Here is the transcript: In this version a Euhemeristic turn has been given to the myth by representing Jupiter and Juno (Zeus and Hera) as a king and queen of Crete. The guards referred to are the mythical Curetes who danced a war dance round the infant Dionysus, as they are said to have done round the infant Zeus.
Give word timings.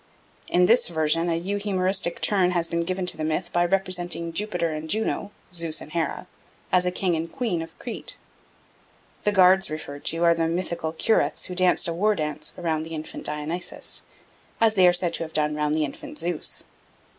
In 0.47 0.65
this 0.65 0.87
version 0.87 1.29
a 1.29 1.37
Euhemeristic 1.37 2.21
turn 2.21 2.49
has 2.53 2.65
been 2.67 2.81
given 2.81 3.05
to 3.05 3.17
the 3.17 3.23
myth 3.23 3.53
by 3.53 3.63
representing 3.63 4.33
Jupiter 4.33 4.71
and 4.71 4.89
Juno 4.89 5.29
(Zeus 5.53 5.79
and 5.79 5.91
Hera) 5.91 6.25
as 6.71 6.87
a 6.87 6.91
king 6.91 7.15
and 7.15 7.31
queen 7.31 7.61
of 7.61 7.77
Crete. 7.77 8.17
The 9.25 9.31
guards 9.31 9.69
referred 9.69 10.03
to 10.05 10.23
are 10.23 10.33
the 10.33 10.47
mythical 10.47 10.91
Curetes 10.91 11.45
who 11.45 11.53
danced 11.53 11.87
a 11.87 11.93
war 11.93 12.15
dance 12.15 12.51
round 12.57 12.83
the 12.83 12.95
infant 12.95 13.25
Dionysus, 13.27 14.01
as 14.59 14.73
they 14.73 14.87
are 14.87 14.91
said 14.91 15.13
to 15.13 15.23
have 15.23 15.33
done 15.33 15.53
round 15.53 15.75
the 15.75 15.85
infant 15.85 16.17
Zeus. 16.17 16.63